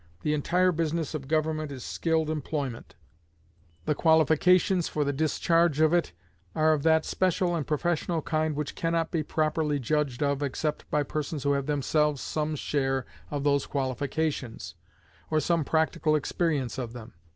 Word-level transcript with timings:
The 0.23 0.33
entire 0.33 0.71
business 0.71 1.13
of 1.13 1.27
government 1.27 1.71
is 1.71 1.83
skilled 1.83 2.27
employment; 2.31 2.95
the 3.85 3.93
qualifications 3.93 4.87
for 4.87 5.03
the 5.03 5.13
discharge 5.13 5.79
of 5.79 5.93
it 5.93 6.11
are 6.55 6.73
of 6.73 6.81
that 6.81 7.05
special 7.05 7.55
and 7.55 7.67
professional 7.67 8.19
kind 8.23 8.55
which 8.55 8.73
can 8.73 8.93
not 8.93 9.11
be 9.11 9.21
properly 9.21 9.77
judged 9.79 10.23
of 10.23 10.41
except 10.41 10.89
by 10.89 11.03
persons 11.03 11.43
who 11.43 11.53
have 11.53 11.67
themselves 11.67 12.19
some 12.19 12.55
share 12.55 13.05
of 13.29 13.43
those 13.43 13.67
qualifications, 13.67 14.73
or 15.29 15.39
some 15.39 15.63
practical 15.63 16.15
experience 16.15 16.79
of 16.79 16.93
them. 16.93 17.13